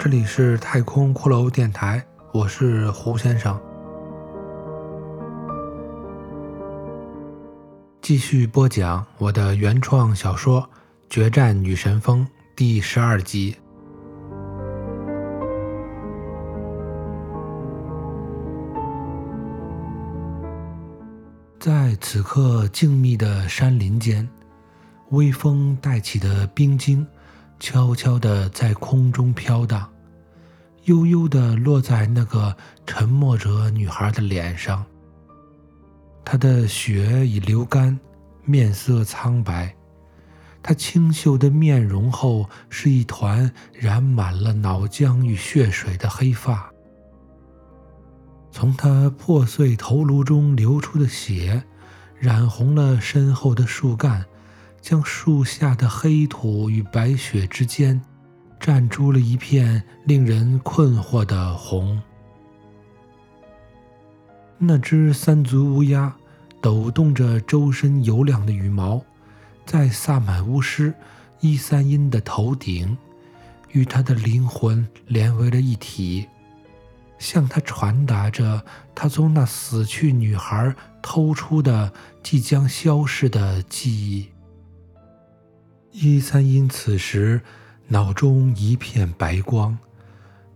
[0.00, 2.00] 这里是太空骷髅电台，
[2.32, 3.60] 我是胡先生。
[8.00, 10.62] 继续播讲我的原创小说
[11.10, 12.24] 《决战女神峰》
[12.54, 13.56] 第十二集。
[21.58, 24.28] 在此刻静谧的山林间，
[25.10, 27.04] 微风带起的冰晶。
[27.60, 29.90] 悄悄地在空中飘荡，
[30.84, 34.84] 悠悠地落在那个沉默着女孩的脸上。
[36.24, 37.98] 她的血已流干，
[38.44, 39.74] 面色苍白。
[40.62, 46.70] 她清秀的面容后是一团染满了脑浆与血水的黑发。
[48.52, 51.62] 从她破碎头颅中流出的血，
[52.18, 54.24] 染红了身后的树干。
[54.88, 58.00] 将树下的黑土与白雪之间，
[58.58, 62.00] 绽出了一片令人困惑的红。
[64.56, 66.16] 那只三足乌鸦
[66.62, 69.04] 抖动着周身油亮的羽毛，
[69.66, 70.94] 在萨满巫师
[71.40, 72.96] 伊三因的头顶，
[73.72, 76.26] 与他的灵魂连为了一体，
[77.18, 84.30] 向他传达着他从那死去女孩偷出的即将消逝的记忆。
[86.00, 87.40] 伊三因此时
[87.88, 89.76] 脑中一片白光，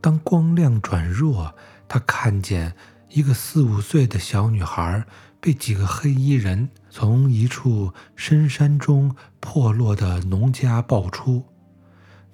[0.00, 1.52] 当光亮转弱，
[1.88, 2.74] 他看见
[3.08, 5.04] 一个四五岁的小女孩
[5.40, 11.42] 被几个黑衣人从一处深山中破落的农家抱出。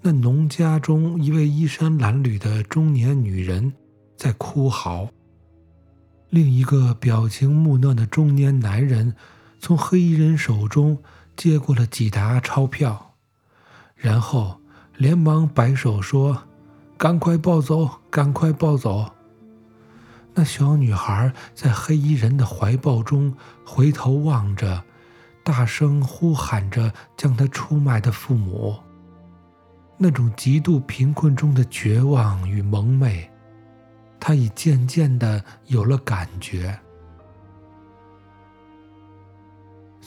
[0.02, 3.72] 那农家中一位衣衫褴褛的中年女人
[4.18, 5.08] 在哭嚎，
[6.28, 9.14] 另一个表情木讷的中年男人
[9.58, 10.98] 从黑衣人手中。
[11.38, 13.14] 接过了几沓钞票，
[13.94, 14.60] 然后
[14.96, 16.42] 连忙摆手说
[16.98, 19.08] ：“赶快抱走，赶快抱走！”
[20.34, 23.32] 那小女孩在黑衣人的怀抱中
[23.64, 24.82] 回头望着，
[25.44, 28.76] 大声呼喊着将她出卖的父母。
[29.96, 33.30] 那种极度贫困中的绝望与蒙昧，
[34.18, 36.76] 她已渐渐的有了感觉。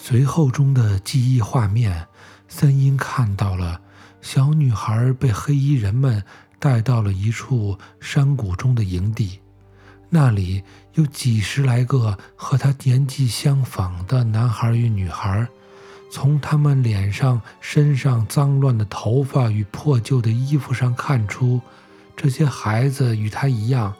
[0.03, 2.07] 随后中的记忆画面，
[2.47, 3.79] 三英看到了
[4.19, 6.23] 小女孩被黑衣人们
[6.57, 9.39] 带到了一处山谷中的营地，
[10.09, 10.63] 那里
[10.95, 15.47] 有几十来个和她年纪相仿的男孩与女孩。
[16.09, 21.61] 从他们脸上、身上脏乱的头发与破旧的衣服上看出，
[22.17, 23.93] 这些孩子与他一样。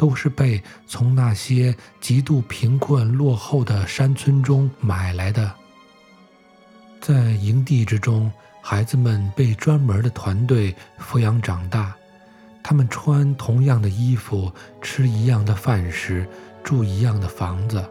[0.00, 5.52] 都是被从那些极度贫困落后的山村中买来的。
[7.02, 11.94] 在营地之中，孩子们被专门的团队抚养长大，
[12.62, 14.50] 他们穿同样的衣服，
[14.80, 16.26] 吃一样的饭食，
[16.64, 17.84] 住一样的房子。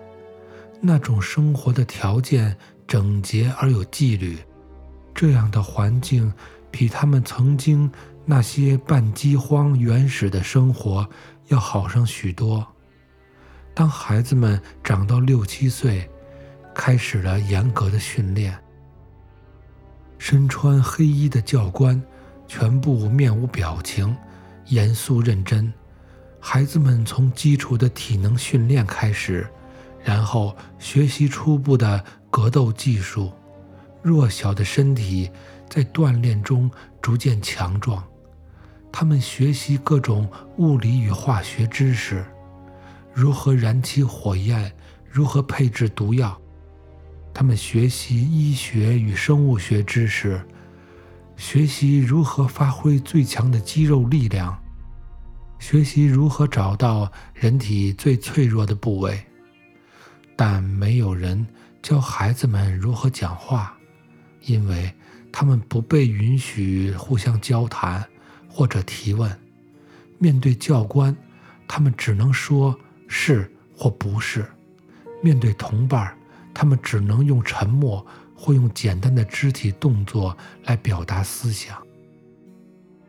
[0.81, 4.35] 那种生活的条件整洁而有纪律，
[5.13, 6.33] 这样的环境
[6.71, 7.91] 比他们曾经
[8.25, 11.07] 那些半饥荒原始的生活。
[11.49, 12.65] 要好上许多。
[13.75, 16.09] 当孩子们长到六七岁，
[16.73, 18.57] 开始了严格的训练。
[20.17, 22.01] 身穿黑衣的教官，
[22.47, 24.15] 全部面无表情，
[24.65, 25.71] 严肃认真。
[26.41, 29.47] 孩子们从基础的体能训练开始，
[30.03, 33.31] 然后学习初步的格斗技术。
[34.01, 35.29] 弱小的身体
[35.69, 36.69] 在锻炼中
[37.01, 38.03] 逐渐强壮。
[38.91, 42.25] 他们学习各种物理与化学知识，
[43.13, 44.71] 如何燃起火焰，
[45.09, 46.39] 如何配置毒药。
[47.33, 50.41] 他们学习医学与生物学知识，
[51.37, 54.57] 学习如何发挥最强的肌肉力量，
[55.59, 59.23] 学习如何找到人体最脆弱的部位。
[60.35, 61.47] 但没有人
[61.81, 63.77] 教孩子们如何讲话，
[64.41, 64.91] 因为
[65.31, 68.05] 他们不被允许互相交谈。
[68.49, 69.31] 或者提问，
[70.17, 71.15] 面对教官，
[71.67, 74.41] 他们只能说是或不是；
[75.21, 76.13] 面对同伴，
[76.53, 78.05] 他们只能用沉默
[78.35, 80.35] 或用简单的肢体动作
[80.65, 81.77] 来表达思想。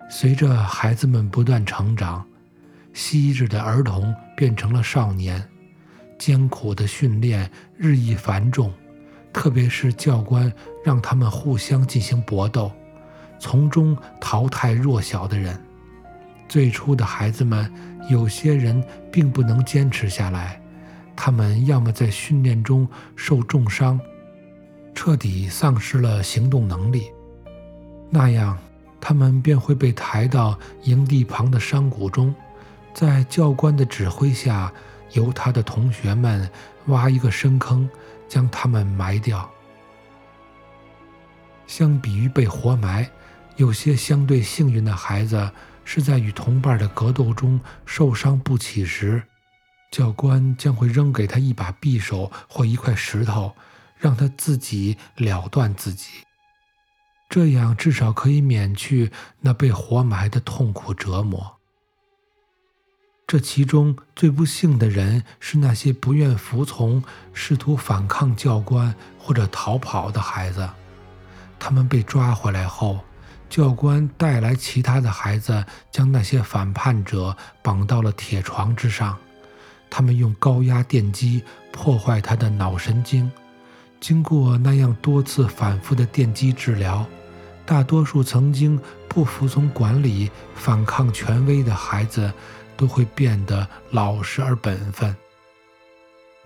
[0.08, 2.24] 随着孩子们不断成长，
[2.92, 5.48] 昔日的儿童变成了少年，
[6.18, 8.72] 艰苦的训练日益繁重，
[9.32, 10.52] 特别是教官
[10.84, 12.70] 让他们互相进行搏斗。
[13.40, 15.58] 从中淘汰弱小的人。
[16.48, 17.72] 最初的孩子们，
[18.08, 20.60] 有些人并不能坚持下来，
[21.16, 23.98] 他们要么在训练中受重伤，
[24.94, 27.10] 彻底丧失了行动能力，
[28.10, 28.58] 那样
[29.00, 32.34] 他们便会被抬到营地旁的山谷中，
[32.92, 34.72] 在教官的指挥下，
[35.12, 36.50] 由他的同学们
[36.86, 37.88] 挖一个深坑，
[38.28, 39.48] 将他们埋掉。
[41.68, 43.08] 相比于被活埋，
[43.60, 45.50] 有些相对幸运的孩子
[45.84, 49.22] 是在与同伴的格斗中受伤不起时，
[49.92, 53.54] 教官将会扔给他一把匕首或一块石头，
[53.98, 56.08] 让他自己了断自己。
[57.28, 61.58] 这样至少可以免去那被活埋的痛苦折磨。
[63.26, 67.04] 这其中最不幸的人是那些不愿服从、
[67.34, 70.66] 试图反抗教官或者逃跑的孩子。
[71.58, 73.04] 他们被抓回来后，
[73.50, 79.18] 教官带来其他的孩子，将那些反叛者绑到了铁床之上。
[79.90, 81.42] 他们用高压电击
[81.72, 83.30] 破坏他的脑神经。
[84.00, 87.04] 经过那样多次反复的电击治疗。
[87.66, 92.32] 大多数曾经不服从管理、反抗权威的孩子，
[92.76, 95.14] 都会变得老实而本分。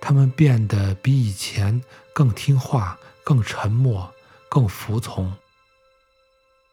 [0.01, 1.81] 他们变得比以前
[2.13, 4.13] 更听话、更沉默、
[4.49, 5.33] 更服从。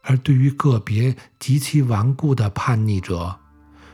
[0.02, 3.36] 而对于个别极其顽固的叛逆者，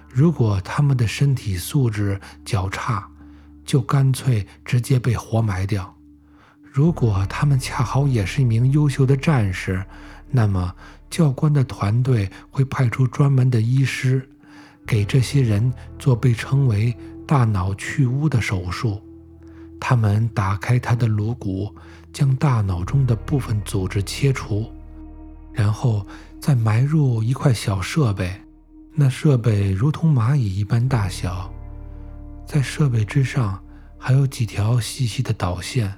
[0.08, 3.08] 如果他们的身体素质较差，
[3.64, 5.84] 就干脆直接被活埋掉；
[6.62, 9.84] 如果他们恰好也是一名优秀的战士，
[10.30, 10.74] 那么，
[11.10, 14.26] 教官的团队会派出专门的医师，
[14.86, 16.96] 给这些人做被称为
[17.26, 19.02] “大脑去污”的手术。
[19.78, 21.74] 他们打开他的颅骨，
[22.12, 24.70] 将大脑中的部分组织切除，
[25.58, 26.06] 然后
[26.40, 28.30] 再埋入一块小设备。
[28.94, 31.52] 那设备如同蚂蚁一般大小，
[32.46, 33.62] 在设备之上
[33.98, 35.92] 还有几条细细的导线。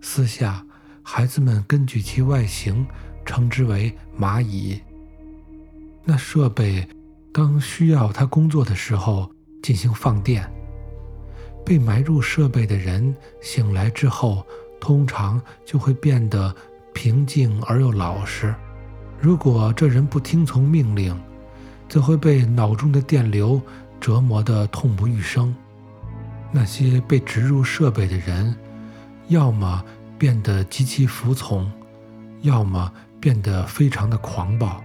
[0.00, 0.64] 私下，
[1.02, 2.86] 孩子们根据其外形。
[3.26, 4.80] 称之为蚂蚁。
[6.04, 6.88] 那设备
[7.32, 9.28] 当需要它工作的时候
[9.60, 10.48] 进行放电。
[11.64, 13.12] 被埋入设备的人
[13.42, 14.46] 醒来之后，
[14.80, 16.54] 通常就会变得
[16.94, 18.54] 平静而又老实。
[19.26, 21.20] 如果这人不听从命令，
[21.88, 23.60] 则会被脑中的电流
[24.00, 25.52] 折磨得痛不欲生。
[26.52, 28.54] 那些被植入设备的人，
[29.26, 29.82] 要么
[30.16, 31.68] 变得极其服从，
[32.42, 32.88] 要么。
[33.18, 34.80] 变得非常的狂暴，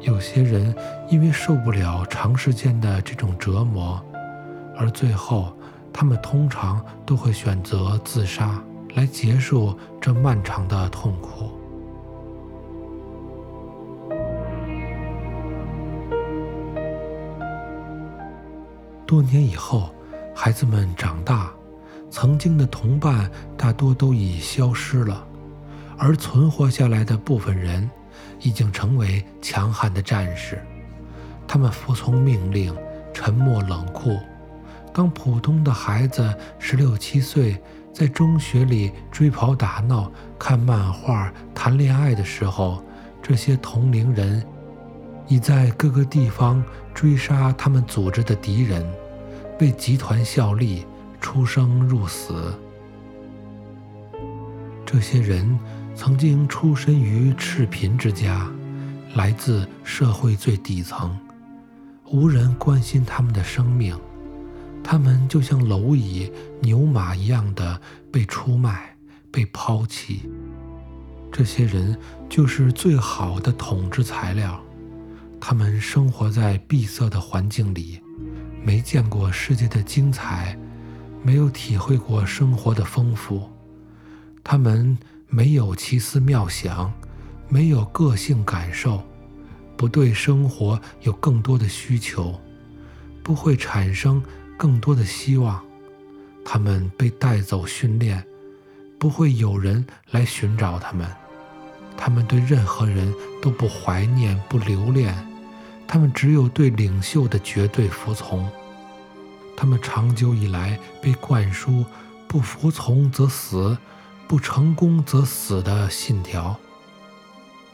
[0.00, 0.74] 有些人
[1.10, 4.02] 因为受不了长时间的这种折磨，
[4.74, 5.54] 而最后
[5.92, 8.58] 他们通常都会选择自杀
[8.94, 11.53] 来结束这漫长的痛苦。
[19.06, 19.94] 多年以后，
[20.34, 21.50] 孩子们长大，
[22.10, 25.26] 曾经的同伴大多都已消失了。
[25.96, 27.88] 而存活下来的部分人，
[28.40, 30.60] 已经成为强悍的战士。
[31.46, 32.74] 他们服从命令，
[33.12, 34.18] 沉默冷酷。
[34.92, 37.60] 当普通的孩子十六七岁，
[37.92, 42.82] 在中学里追跑打闹、看漫画、谈恋爱的时候，
[43.22, 44.44] 这些同龄人
[45.28, 46.62] 已在各个地方
[46.94, 48.84] 追杀他们组织的敌人，
[49.60, 50.84] 为集团效力，
[51.20, 52.54] 出生入死。
[54.84, 55.58] 这些人。
[55.96, 58.50] 曾经出身于赤贫之家，
[59.14, 61.16] 来自社会最底层，
[62.10, 63.96] 无人关心他们的生命，
[64.82, 68.96] 他们就像蝼蚁、牛马一样的被出卖、
[69.30, 70.28] 被抛弃。
[71.30, 71.96] 这些人
[72.28, 74.60] 就是最好的统治材料，
[75.46, 78.00] 他们生活在闭塞的环境里，
[78.64, 80.58] 没见过世界的精彩，
[81.22, 83.50] 没有体会过生活的丰富，
[84.42, 84.96] 他们。
[85.28, 86.92] 没有奇思妙想，
[87.48, 89.02] 没有个性感受，
[89.76, 92.40] 不对生活有更多的需求，
[93.20, 94.22] 不会产生
[94.56, 95.60] 更多的希望。
[96.44, 98.24] 他们被带走训练，
[98.96, 101.10] 不会有人来寻找他们。
[101.96, 105.12] 他们对任何人都不怀念、不留恋，
[105.86, 108.50] 他们只有对领袖的绝对服从。
[109.56, 111.84] 他们长久以来被灌输
[112.26, 113.76] “不服从则死”。
[114.26, 116.58] 不成功则死的信条，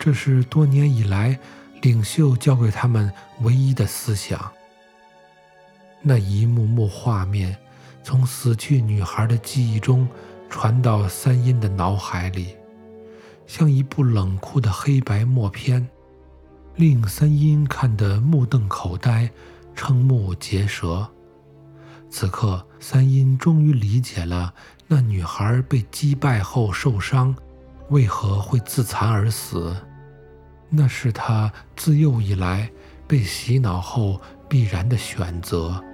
[0.00, 1.38] 这是多年以来
[1.80, 3.10] 领袖教给他们
[3.42, 4.50] 唯一的思想。
[6.02, 7.56] 那一幕幕画面
[8.02, 10.08] 从死去女孩的记忆中
[10.50, 12.56] 传到三阴的脑海里，
[13.46, 15.88] 像一部冷酷的黑白默片，
[16.80, 19.30] 令三阴看得目瞪口呆、
[19.76, 21.06] 瞠目结舌。
[22.08, 24.54] 此刻，三阴终于理解了。
[24.88, 27.36] 那女孩被击败后受伤，
[27.90, 29.76] 为何会自残而死？
[30.70, 32.70] 那是他自幼以来
[33.06, 34.18] 被洗脑后
[34.48, 35.84] 必然的选择。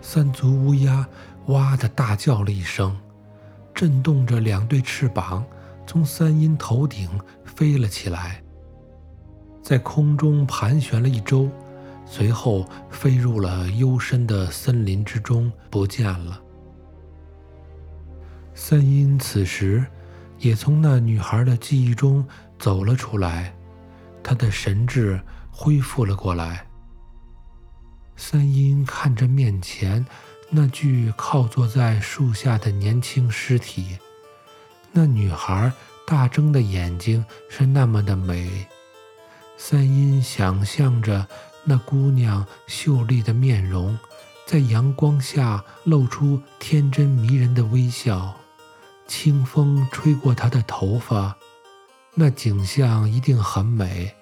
[0.00, 1.04] 三足乌鸦
[1.46, 2.96] “哇”的大叫了一声，
[3.80, 5.42] 震动着两对翅膀，
[5.86, 7.08] 从三阴头顶
[7.46, 8.42] 飞了起来，
[9.62, 11.48] 在空中盘旋了一周，
[12.04, 16.38] 随后飞入了幽深的森林之中，不见了。
[18.52, 19.86] 三阴此时
[20.36, 22.22] 也从那女孩的记忆中
[22.58, 23.56] 走了出来，
[24.22, 25.18] 他的神智
[25.50, 26.66] 恢复了过来。
[28.14, 30.04] 三阴看着面前
[30.52, 33.96] 那具靠坐在树下的年轻尸体，
[34.90, 35.72] 那女孩
[36.04, 38.66] 大睁的眼睛是那么的美。
[39.56, 41.28] 三阴想象着
[41.62, 43.96] 那姑娘秀丽的面容，
[44.44, 48.34] 在阳光下露出天真迷人的微笑，
[49.06, 51.36] 清风吹过她的头发，
[52.14, 54.12] 那景象一定很美，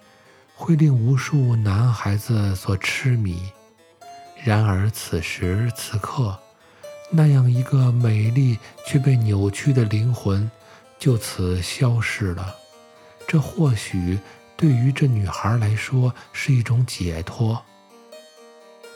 [0.55, 3.51] 会令无数男孩子所痴迷。
[4.45, 6.39] 然而，此时此刻，
[7.11, 10.51] 那样一个美丽却被扭曲的灵魂
[10.99, 12.55] 就此消失了。
[13.27, 14.19] 这或许
[14.57, 17.63] 对于这女孩来说是一种解脱。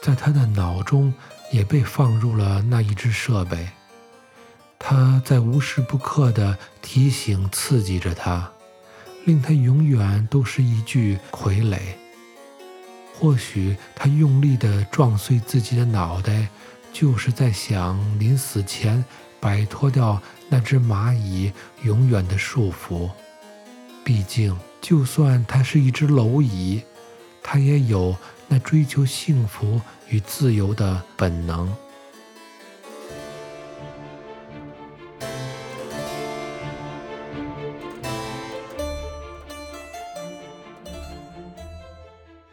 [0.01, 1.13] 在她的脑中
[1.51, 3.69] 也被放入了那一只设备，
[4.79, 8.51] 它在无时不刻地提醒、刺激着她，
[9.25, 11.79] 令她永远都是一具傀儡。
[13.13, 16.47] 或许他用力地撞碎自己的脑袋，
[16.91, 19.03] 就是在想临死前
[19.39, 21.51] 摆脱掉那只蚂蚁
[21.83, 23.09] 永远的束缚。
[24.03, 26.81] 毕竟，就算他是一只蝼蚁，
[27.41, 28.15] 他也有
[28.49, 29.79] 那追求幸福
[30.09, 31.73] 与自由的本能。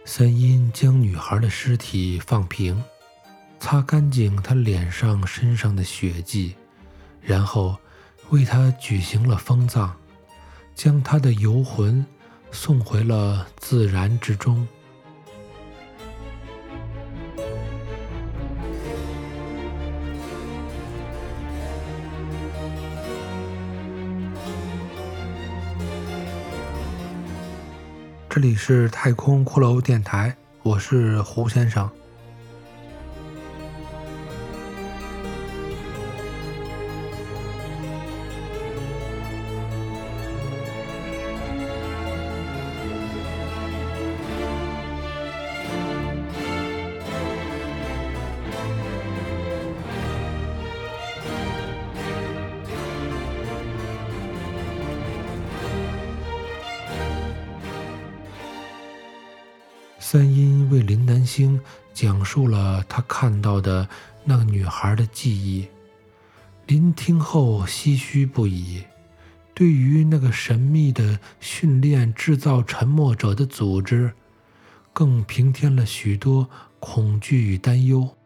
[0.05, 2.83] 三一将女孩的尸体放平，
[3.59, 6.55] 擦干净她脸上、身上的血迹，
[7.21, 7.79] 然后
[8.31, 9.93] 为她举行了封葬，
[10.75, 12.05] 将她的游魂
[12.51, 14.67] 送回了自然之中。
[28.33, 31.91] 这里是太空骷髅电台，我是胡先生。
[60.13, 61.61] 三阴为林南星
[61.95, 63.89] 讲述了他看到的
[64.25, 65.69] 那个女孩的记忆，
[66.67, 68.83] 林听后唏嘘不已。
[69.55, 74.13] 对于那个神秘的训练制造沉默者的组织，
[74.93, 76.51] 更平添了许多
[76.81, 78.17] 恐惧与担忧。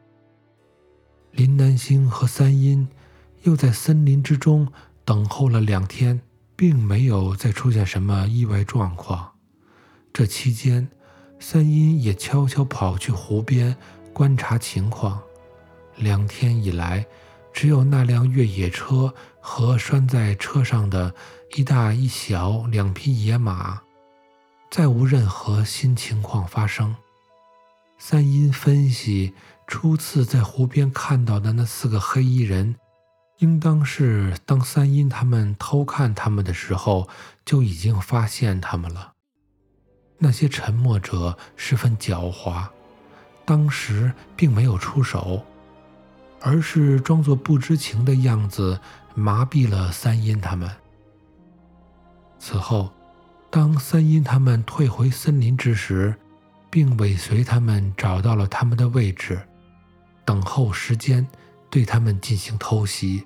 [1.33, 2.89] 林南星和三音
[3.43, 4.73] 又在森林之中
[5.05, 6.23] 等候了两天，
[6.57, 9.33] 并没有再出现什么意外状况。
[10.15, 10.89] 这期间，
[11.39, 13.77] 三阴也悄悄跑去湖边
[14.13, 15.21] 观察情况。
[15.97, 17.07] 两天以来，
[17.53, 21.15] 只有那辆越野车和拴在车上的
[21.55, 23.81] 一大一小两匹野马，
[24.71, 26.97] 再无任何新情况发生。
[27.97, 29.33] 三阴分析，
[29.69, 32.75] 初次在湖边看到的那四个黑衣人，
[33.39, 37.09] 应当是当三阴他们偷看他们的时候，
[37.45, 39.14] 就已经发现他们了。
[40.19, 42.67] 那些沉默者十分狡猾，
[43.45, 45.45] 当时并没有出手，
[46.41, 48.81] 而是装作不知情的样子，
[49.15, 50.71] 麻痹了三阴他们。
[52.39, 52.93] 此后，
[53.51, 56.15] 当三阴他们退回森林之时，
[56.71, 59.41] 并尾随他们找到了他们的位置，
[60.25, 61.27] 等候时间，
[61.71, 63.25] 对他们进行偷袭。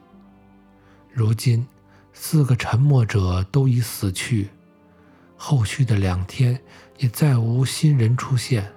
[1.12, 1.66] 如今，
[2.12, 4.50] 四个沉默者都已死去。
[5.38, 6.61] 后续的两天
[6.99, 8.71] 也再无新人出现。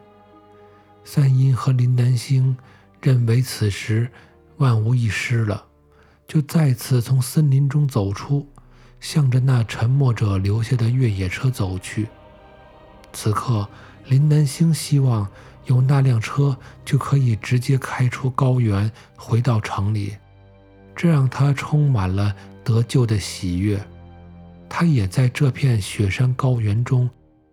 [1.04, 2.56] 三阴和林南星
[3.02, 4.10] 认为此时
[4.58, 5.66] 万无一失了，
[6.28, 8.48] 就再次从森林中走出，
[9.00, 12.08] 向着那沉默者留下的越野车走去。
[13.12, 13.68] 此刻，
[14.06, 15.28] 林南星希望
[15.66, 20.16] 有那辆车就可以直接开出高原，回到城里，
[20.96, 23.84] 这让他充满了得救的喜悦。
[24.74, 27.08] 他也在这片雪山高原中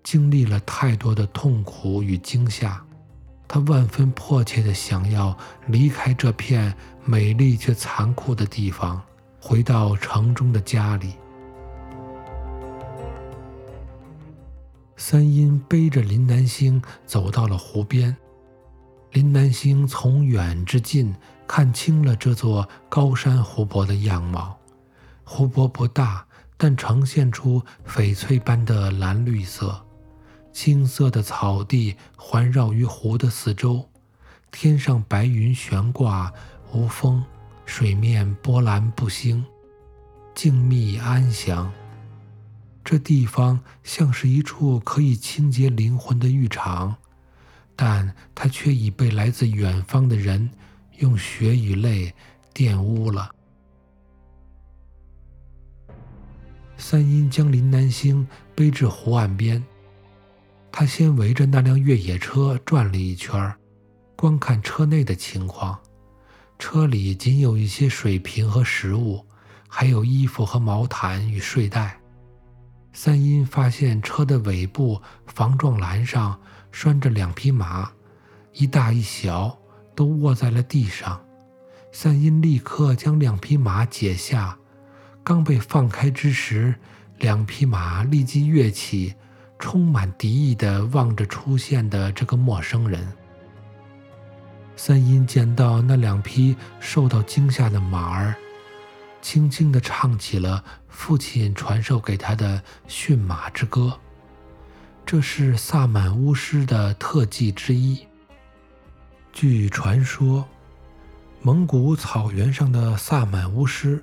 [0.04, 2.80] 经历了太多的痛苦与惊吓，
[3.48, 6.72] 他万分迫切地想要离开这片
[7.04, 9.02] 美丽却残酷的地方，
[9.40, 11.14] 回到城中的家里。
[14.96, 18.16] 三阴背着林南星走到了湖边，
[19.10, 21.12] 林南星从远至近
[21.48, 24.56] 看清了这座高山湖泊的样貌。
[25.24, 26.27] 湖泊不大。
[26.58, 29.86] 但呈现出翡翠般的蓝绿色，
[30.52, 33.88] 青色的草地环绕于湖的四周，
[34.50, 36.32] 天上白云悬挂，
[36.72, 37.24] 无风，
[37.64, 39.44] 水面波澜不兴，
[40.34, 41.72] 静谧安详。
[42.84, 46.96] 这地方像是一处可以清洁灵魂的浴场，
[47.76, 50.50] 但它却已被来自远方的人
[50.96, 52.12] 用血与泪
[52.52, 53.30] 玷污了。
[56.78, 59.62] 三阴将林南星背至湖岸边，
[60.70, 63.52] 他先围着那辆越野车转了一圈，
[64.16, 65.78] 观看车内的情况。
[66.56, 69.24] 车里仅有一些水瓶和食物，
[69.68, 72.00] 还有衣服和毛毯与睡袋。
[72.92, 76.40] 三阴发现车的尾部防撞栏上
[76.72, 77.90] 拴着两匹马，
[78.52, 79.56] 一大一小，
[79.94, 81.20] 都卧在了地上。
[81.92, 84.57] 三阴立刻将两匹马解下。
[85.28, 86.74] 刚被放开之时，
[87.18, 89.14] 两匹马立即跃起，
[89.58, 93.06] 充满敌意地望着出现的这个陌生人。
[94.74, 98.34] 三阴见到那两匹受到惊吓的马儿，
[99.20, 104.00] 轻轻地唱起了父亲传授给他的驯马之歌。
[105.04, 108.00] 这是萨满巫师的特技之一。
[109.30, 110.48] 据传说，
[111.42, 114.02] 蒙古草原上的萨满巫师。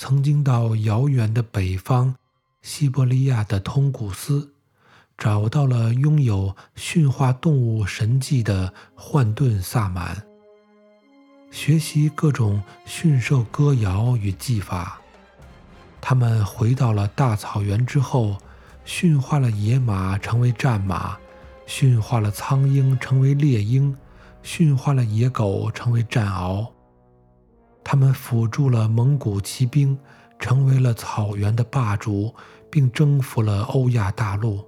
[0.00, 2.14] 曾经到遥远的北方
[2.62, 4.52] 西伯利亚的通古斯，
[5.18, 10.22] 找到了拥有驯化动物神技的幻顿萨满，
[11.50, 15.00] 学习各种驯兽歌谣与技法。
[16.00, 18.38] 他们回到了大草原之后，
[18.84, 21.18] 驯化了野马成为战马，
[21.66, 23.96] 驯化了苍鹰成为猎鹰，
[24.44, 26.68] 驯化了野狗成为战獒。
[27.90, 29.98] 他们辅助了蒙古骑兵，
[30.38, 32.34] 成为了草原的霸主，
[32.68, 34.62] 并征服了欧亚大陆。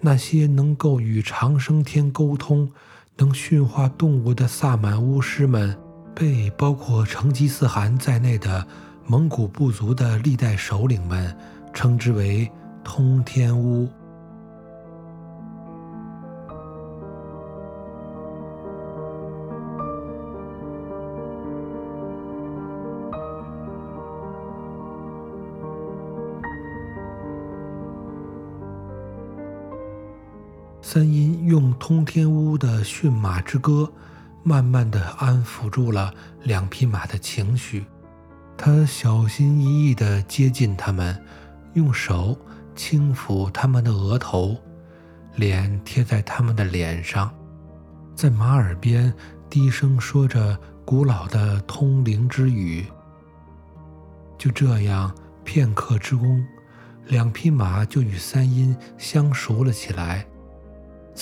[0.00, 2.70] 那些能够与长生天沟通、
[3.16, 5.76] 能驯化动物的萨满巫师们，
[6.14, 8.64] 被包括成吉思汗在内的
[9.08, 11.36] 蒙古部族的历代首领们
[11.74, 12.48] 称之为
[12.84, 13.88] 通天巫。
[30.92, 33.92] 三阴用通天巫的驯马之歌，
[34.42, 37.86] 慢慢的安抚住了两匹马的情绪。
[38.58, 41.16] 他小心翼翼地接近他们，
[41.74, 42.36] 用手
[42.74, 44.56] 轻抚他们的额头，
[45.36, 47.32] 脸贴在他们的脸上，
[48.16, 49.14] 在马耳边
[49.48, 52.84] 低声说着古老的通灵之语。
[54.36, 56.44] 就这样，片刻之功，
[57.06, 60.26] 两匹马就与三阴相熟了起来。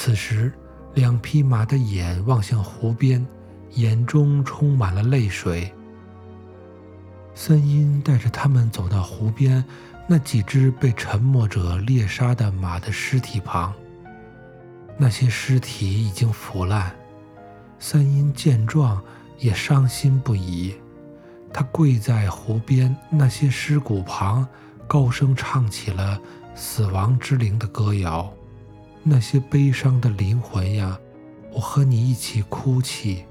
[0.00, 0.52] 此时，
[0.94, 3.26] 两匹马的眼望向湖边，
[3.72, 5.74] 眼中充满了泪水。
[7.34, 9.62] 三阴带着他们走到湖边
[10.06, 13.74] 那几只被沉默者猎杀的马的尸体旁。
[14.96, 16.94] 那些尸体已经腐烂，
[17.80, 19.02] 三阴见状
[19.36, 20.76] 也伤心不已。
[21.52, 24.46] 他跪在湖边那些尸骨旁，
[24.86, 26.20] 高声唱起了
[26.54, 28.32] 死亡之灵的歌谣。
[29.08, 30.98] 那些悲伤的灵魂呀，
[31.52, 33.24] 我和你一起哭泣。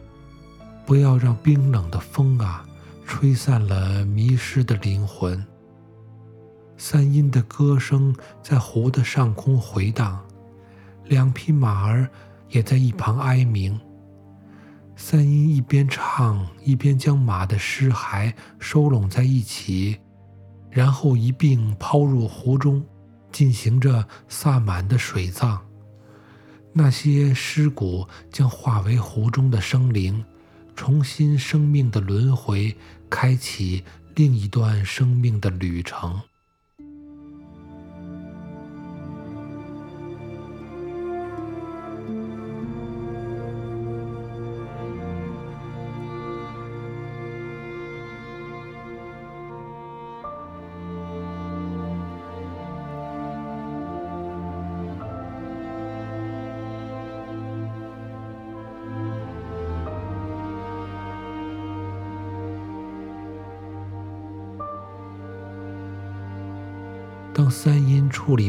[0.86, 2.66] 不要让冰冷的风啊，
[3.06, 5.46] 吹散了迷失的灵魂。
[6.78, 10.24] 三阴的歌声在湖的上空回荡，
[11.06, 12.10] 两匹马儿
[12.50, 13.80] 也在一旁哀鸣。
[14.96, 20.00] 三阴一边唱，一边将马的尸骸收拢在一起，
[20.72, 22.84] 然后一并抛入湖中，
[23.32, 25.67] 进行着萨满的水葬。
[26.78, 30.24] 那些尸骨将化为湖中的生灵，
[30.76, 32.78] 重新生命的轮回，
[33.10, 36.22] 开启另一段生命的旅程。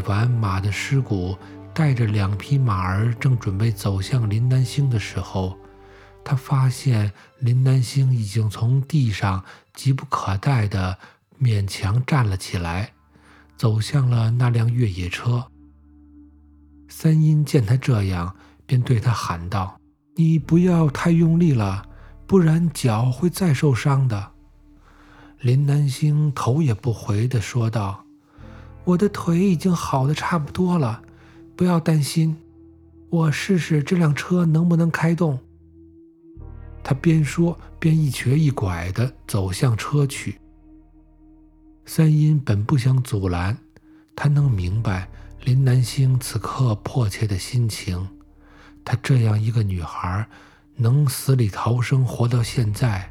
[0.02, 1.36] 完马的尸骨，
[1.74, 5.56] 带着两匹马儿正准备走向林南星的时候，
[6.24, 10.98] 他发现林南星已经从地上急不可待地
[11.40, 12.92] 勉强站了起来，
[13.56, 15.46] 走向了那辆越野车。
[16.88, 18.34] 三阴见他这样，
[18.66, 19.78] 便对他喊道
[20.16, 21.86] ：“你不要太用力了，
[22.26, 24.32] 不然脚会再受伤的。”
[25.40, 28.04] 林南星头也不回地说道。
[28.88, 31.02] 我的腿已经好的差不多了，
[31.54, 32.34] 不要担心，
[33.10, 35.38] 我试试这辆车能不能开动。
[36.82, 40.40] 他边说边一瘸一拐地走向车去。
[41.84, 43.58] 三阴本不想阻拦，
[44.16, 45.06] 他能明白
[45.44, 48.08] 林南星此刻迫切的心情。
[48.86, 50.26] 她这样一个女孩，
[50.76, 53.10] 能死里逃生活到现在，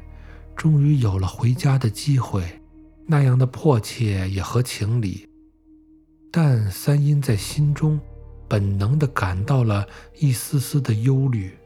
[0.56, 2.60] 终于有了回家的机会，
[3.06, 5.27] 那样的迫切也合情理。
[6.30, 7.98] 但三阴在心中
[8.46, 9.86] 本能地感到了
[10.18, 11.56] 一丝丝的忧虑，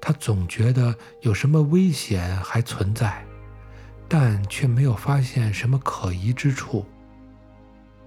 [0.00, 3.24] 他总觉得有什么危险还存在，
[4.08, 6.84] 但却没有发现什么可疑之处。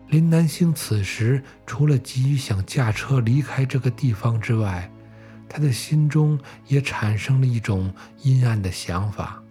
[0.10, 4.92] 林南星此时除了急于想驾车离开这个地方之外，
[5.48, 9.42] 他的心中也产生了一种阴暗的想法。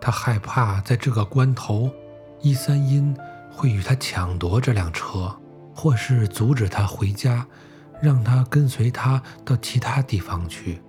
[0.00, 1.90] 他害怕在这个关头，
[2.42, 3.16] 一三阴。
[3.60, 5.38] 会与他抢夺这辆车，
[5.74, 7.46] 或是阻止他回家，
[8.00, 10.80] 让他跟随他到其他地方去。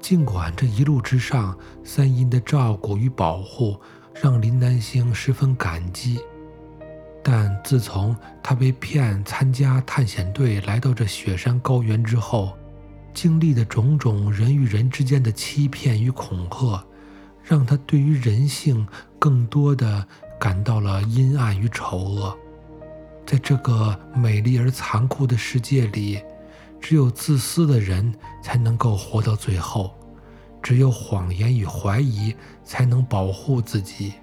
[0.00, 3.80] 尽管这一路之上，三阴的照顾与保护
[4.20, 6.18] 让林南星十分感激，
[7.22, 12.58] 但自从他被骗参加探险队来到这雪山高原之后，
[13.14, 16.84] 经历的种种人与人之间的欺骗与恐吓，
[17.44, 18.84] 让他对于人性
[19.20, 20.04] 更多的。
[20.38, 22.36] 感到了阴暗与丑恶，
[23.26, 26.20] 在这个美丽而残酷的世界里，
[26.80, 29.94] 只有自私的人才能够活到最后，
[30.62, 34.14] 只有谎言与怀疑才能保护自己。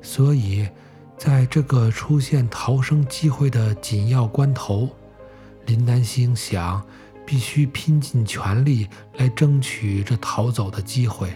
[0.00, 0.68] 所以，
[1.16, 4.88] 在这个出现逃生机会的紧要关头，
[5.66, 6.84] 林南星想，
[7.24, 11.32] 必须拼尽全力来争取这逃走的机会。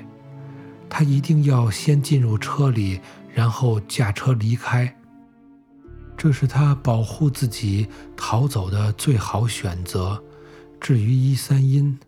[0.89, 3.01] 他一定要先进入车里。
[3.37, 4.97] 然后驾车离开，
[6.17, 10.25] 这是他保护自己逃走的最好选择。
[10.81, 11.99] 至于一三阴，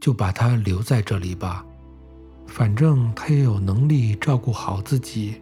[0.00, 1.62] 就把他留在这里吧，
[2.46, 5.34] 反正他也有能力照顾好自己。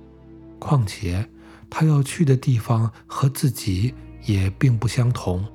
[0.58, 1.24] 况且
[1.70, 5.46] 他要去的地方和自己也并不相同。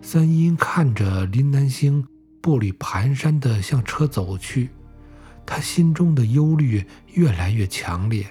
[0.00, 2.04] 三阴看着林南星
[2.40, 4.70] 步履蹒跚地向车走去。
[5.44, 8.26] 他心中的忧虑越来越强烈，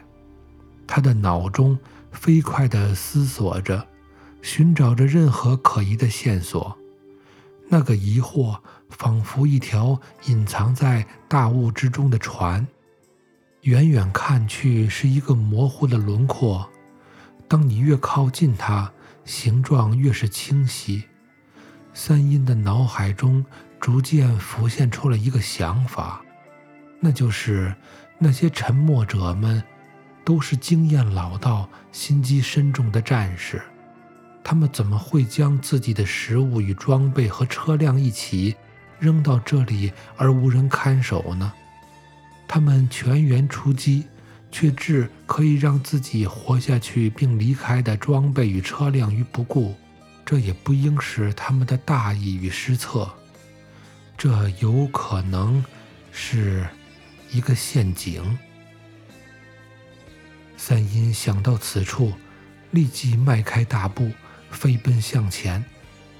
[0.87, 1.77] 他的脑中
[2.11, 3.87] 飞快地思索着，
[4.41, 6.77] 寻找着任何可疑的线索。
[7.69, 12.67] 那个疑惑仿佛一条隐藏在大雾之中的船，
[13.61, 16.69] 远远看去是一个模糊的轮廓。
[17.47, 18.91] 当你越靠近它，
[19.23, 21.03] 形状越是清晰。
[21.93, 23.45] 三阴的脑海中
[23.79, 26.21] 逐渐浮现出了一个想法。
[27.03, 27.73] 那就是
[28.19, 29.61] 那些沉默者们，
[30.23, 33.59] 都是经验老道、心机深重的战士。
[34.43, 38.55] 他们怎么会将自己的食物与装备和车辆一起
[38.99, 41.51] 扔到这里而无人看守呢？
[42.47, 44.05] 他们全员出击，
[44.51, 49.75] 却置可以让自己活下去并离开的装备与车辆于不顾，
[50.23, 53.11] 这也不应是他们的大意与失策。
[54.15, 55.65] 这有可能
[56.11, 56.67] 是。
[57.31, 58.37] 一个陷阱。
[60.57, 62.13] 三阴想到此处，
[62.71, 64.11] 立即迈开大步，
[64.51, 65.63] 飞奔向前，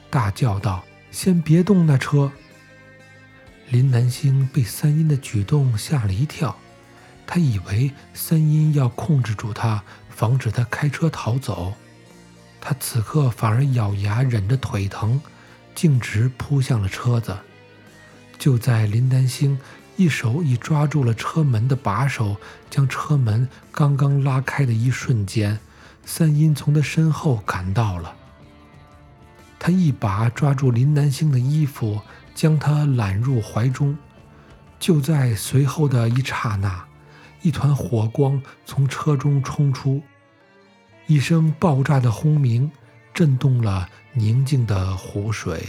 [0.10, 2.32] 大叫道：“先别动那车！”
[3.70, 6.58] 林南星被三阴的举动吓了一跳，
[7.28, 11.74] 他以为三阴要控制住他，防止他开车逃走。
[12.60, 15.22] 他此刻反而咬牙忍着腿疼，
[15.76, 17.38] 径直扑向了车子。
[18.40, 19.60] 就在林南星。
[20.02, 22.36] 一手已抓住了车门的把手，
[22.72, 25.60] 将车门刚刚拉开的一瞬间，
[26.04, 28.16] 三阴从他身后赶到了。
[29.60, 32.02] 他一把抓住林南星的衣服，
[32.34, 33.96] 将他揽入怀中。
[34.80, 36.84] 就在随后的一刹那，
[37.44, 40.02] 一团火光从车中冲出，
[41.06, 42.72] 一声爆炸的轰鸣
[43.14, 45.64] 震动了宁静的湖水。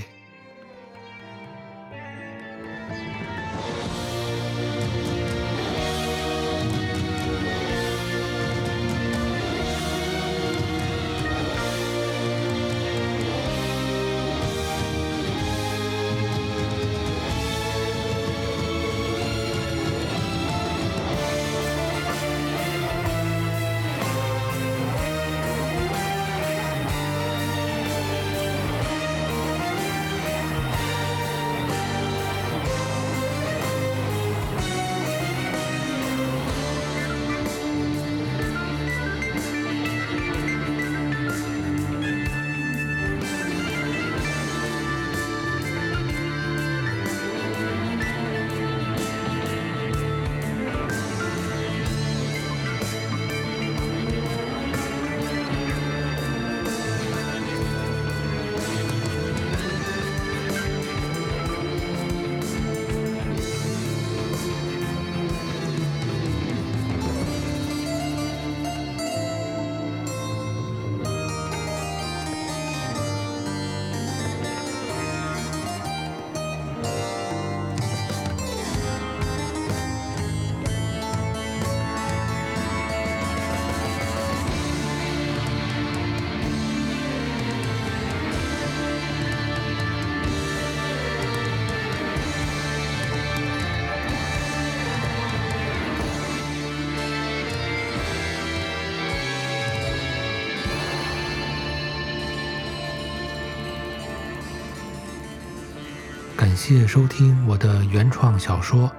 [106.65, 108.89] 谢收听我的原创小说《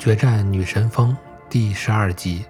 [0.00, 1.12] 决战女神峰》
[1.48, 2.44] 第十二集。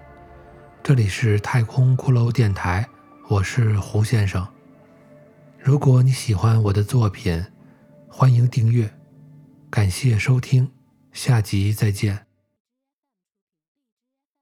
[0.81, 2.83] 这里是太空骷髅电台，
[3.27, 4.43] 我是胡先生。
[5.59, 7.45] 如果你喜欢我的作品，
[8.07, 8.91] 欢迎订阅。
[9.69, 10.71] 感谢收听，
[11.11, 12.24] 下集再见。